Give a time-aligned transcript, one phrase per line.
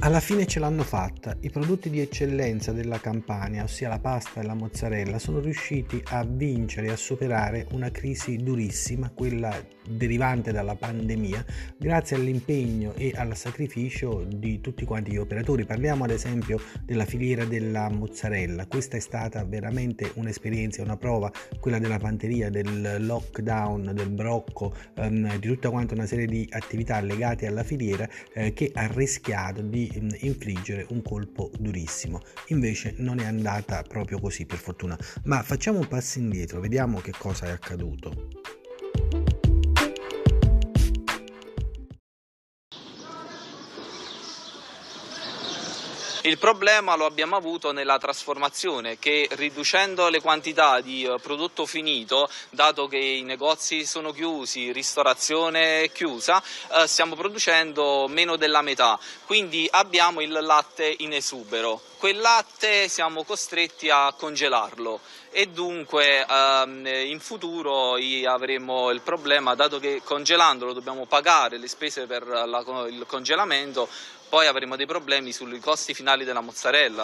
[0.00, 1.36] Alla fine ce l'hanno fatta.
[1.40, 6.24] I prodotti di eccellenza della Campania, ossia la pasta e la mozzarella, sono riusciti a
[6.24, 9.52] vincere e a superare una crisi durissima, quella
[9.88, 11.44] derivante dalla pandemia,
[11.76, 15.64] grazie all'impegno e al sacrificio di tutti quanti gli operatori.
[15.64, 18.66] Parliamo ad esempio della filiera della mozzarella.
[18.66, 21.30] Questa è stata veramente un'esperienza, una prova,
[21.60, 27.00] quella della panteria, del lockdown, del brocco, ehm, di tutta quanta una serie di attività
[27.00, 32.20] legate alla filiera eh, che ha rischiato di infliggere un colpo durissimo.
[32.48, 34.98] Invece non è andata proprio così per fortuna.
[35.24, 38.47] Ma facciamo un passo indietro, vediamo che cosa è accaduto.
[46.22, 52.28] Il problema lo abbiamo avuto nella trasformazione che riducendo le quantità di eh, prodotto finito,
[52.50, 58.98] dato che i negozi sono chiusi, ristorazione è chiusa, eh, stiamo producendo meno della metà,
[59.26, 61.80] quindi abbiamo il latte in esubero.
[61.98, 65.00] Quel latte siamo costretti a congelarlo
[65.32, 72.06] e dunque ehm, in futuro avremo il problema, dato che congelandolo dobbiamo pagare le spese
[72.06, 73.88] per la, il congelamento,
[74.28, 77.02] poi avremo dei problemi sui costi finali della mozzarella.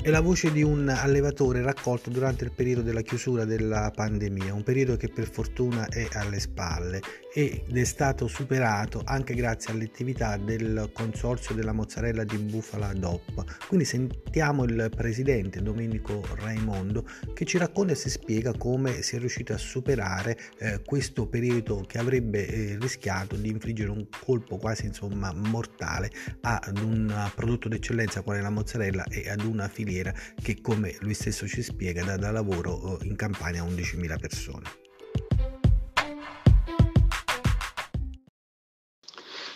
[0.00, 4.62] È la voce di un allevatore raccolto durante il periodo della chiusura della pandemia, un
[4.62, 10.90] periodo che per fortuna è alle spalle ed è stato superato anche grazie all'attività del
[10.92, 13.66] consorzio della mozzarella di bufala DOP.
[13.66, 19.18] Quindi sentiamo il presidente Domenico Raimondo che ci racconta e si spiega come si è
[19.18, 24.86] riuscito a superare eh, questo periodo che avrebbe eh, rischiato di infliggere un colpo quasi
[24.86, 26.10] insomma mortale
[26.42, 31.46] ad un prodotto d'eccellenza quale la mozzarella e ad una filiera che come lui stesso
[31.46, 34.81] ci spiega dà da lavoro eh, in Campania a 11.000 persone.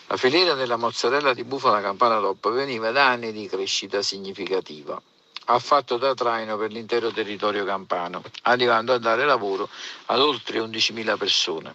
[0.08, 5.02] La filiera della mozzarella di bufala campana DOP veniva da anni di crescita significativa.
[5.46, 9.68] Ha fatto da traino per l'intero territorio campano, arrivando a dare lavoro
[10.06, 11.74] ad oltre 11.000 persone.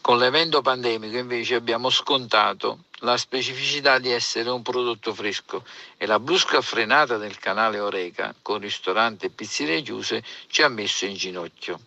[0.00, 5.64] Con l'evento pandemico invece abbiamo scontato la specificità di essere un prodotto fresco
[5.96, 11.06] e la brusca frenata del canale Oreca con ristoranti e pizzerie chiuse ci ha messo
[11.06, 11.78] in ginocchio.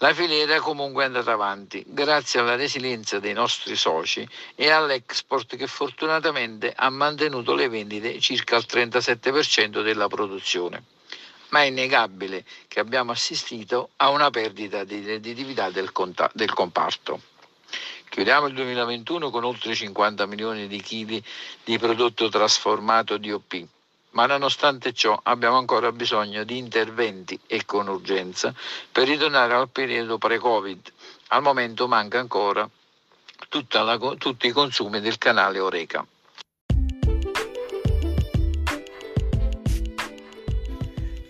[0.00, 5.66] La filiera comunque è andata avanti grazie alla resilienza dei nostri soci e all'export che
[5.66, 10.84] fortunatamente ha mantenuto le vendite circa al 37% della produzione.
[11.48, 15.90] Ma è innegabile che abbiamo assistito a una perdita di redditività del,
[16.32, 17.20] del comparto.
[18.08, 21.22] Chiudiamo il 2021 con oltre 50 milioni di chili
[21.64, 23.66] di prodotto trasformato DOP,
[24.10, 28.54] ma nonostante ciò abbiamo ancora bisogno di interventi e con urgenza
[28.90, 30.92] per ritornare al periodo pre-Covid.
[31.28, 32.68] Al momento manca ancora
[33.70, 36.04] la, tutti i consumi del canale Oreca.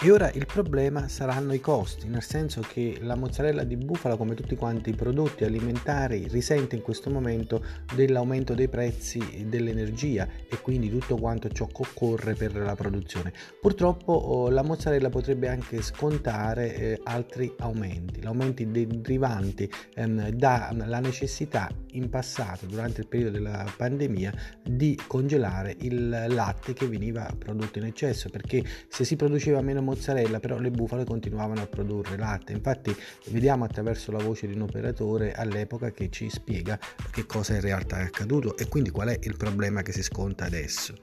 [0.00, 4.36] E ora il problema saranno i costi, nel senso che la mozzarella di bufala, come
[4.36, 7.64] tutti quanti i prodotti alimentari, risente in questo momento
[7.96, 13.32] dell'aumento dei prezzi dell'energia e quindi tutto quanto ciò che occorre per la produzione.
[13.60, 21.68] Purtroppo oh, la mozzarella potrebbe anche scontare eh, altri aumenti, aumenti derivanti ehm, dalla necessità
[21.98, 24.32] in passato, durante il periodo della pandemia,
[24.62, 30.40] di congelare il latte che veniva prodotto in eccesso, perché se si produceva meno mozzarella,
[30.40, 32.52] però le bufale continuavano a produrre latte.
[32.52, 36.78] Infatti vediamo attraverso la voce di un operatore all'epoca che ci spiega
[37.10, 40.44] che cosa in realtà è accaduto e quindi qual è il problema che si sconta
[40.44, 40.94] adesso.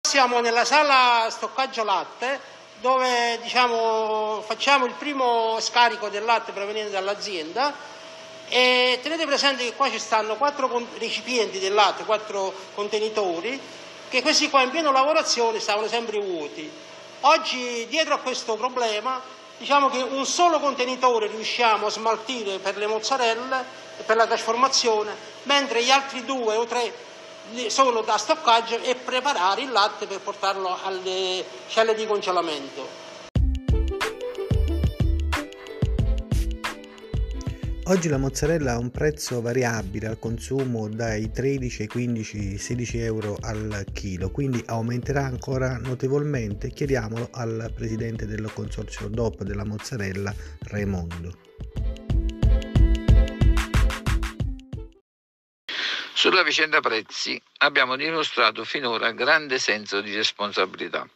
[0.00, 2.53] Siamo nella sala stoccaggio latte
[2.84, 7.72] dove diciamo, facciamo il primo scarico del latte proveniente dall'azienda
[8.46, 13.58] e tenete presente che qua ci stanno quattro recipienti del latte, quattro contenitori
[14.10, 16.70] che questi qua in piena lavorazione stavano sempre vuoti.
[17.22, 19.18] Oggi dietro a questo problema
[19.56, 23.64] diciamo che un solo contenitore riusciamo a smaltire per le mozzarelle
[23.98, 26.92] e per la trasformazione, mentre gli altri due o tre
[27.68, 33.02] sono da stoccaggio e preparare il latte per portarlo alle celle di congelamento.
[37.86, 43.36] Oggi la mozzarella ha un prezzo variabile al consumo dai 13 ai 15, 16 euro
[43.42, 46.70] al chilo, quindi aumenterà ancora notevolmente.
[46.70, 51.93] Chiediamolo al presidente del consorzio DOP della mozzarella, Raimondo.
[56.16, 61.06] Sulla vicenda prezzi abbiamo dimostrato finora grande senso di responsabilità.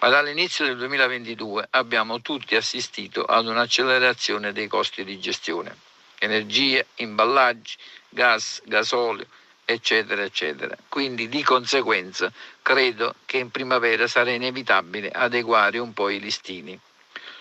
[0.00, 5.76] ma dall'inizio del 2022 abbiamo tutti assistito ad un'accelerazione dei costi di gestione.
[6.18, 7.76] Energia, imballaggi,
[8.08, 9.24] gas, gasolio,
[9.64, 10.76] eccetera, eccetera.
[10.88, 12.30] Quindi di conseguenza
[12.60, 16.78] credo che in primavera sarà inevitabile adeguare un po' i listini.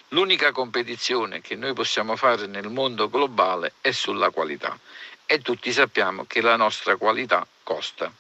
[0.09, 4.77] L'unica competizione che noi possiamo fare nel mondo globale è sulla qualità
[5.25, 8.11] e tutti sappiamo che la nostra qualità costa.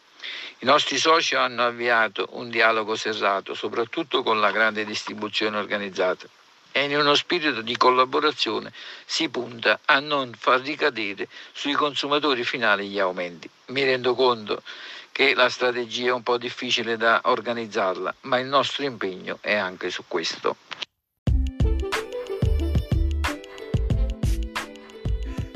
[0.59, 6.27] I nostri soci hanno avviato un dialogo serrato, soprattutto con la grande distribuzione organizzata
[6.75, 8.73] e in uno spirito di collaborazione
[9.05, 13.47] si punta a non far ricadere sui consumatori finali gli aumenti.
[13.67, 14.63] Mi rendo conto
[15.11, 19.91] che la strategia è un po' difficile da organizzarla, ma il nostro impegno è anche
[19.91, 20.55] su questo.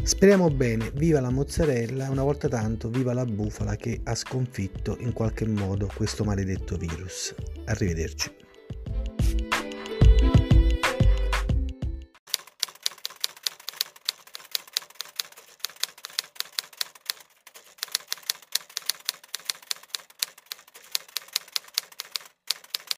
[0.08, 5.12] Speriamo bene, viva la mozzarella, una volta tanto viva la bufala che ha sconfitto in
[5.12, 7.36] qualche modo questo maledetto virus.
[7.66, 8.47] Arrivederci.